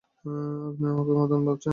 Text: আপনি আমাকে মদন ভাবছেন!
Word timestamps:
আপনি 0.69 0.85
আমাকে 0.93 1.11
মদন 1.19 1.41
ভাবছেন! 1.47 1.69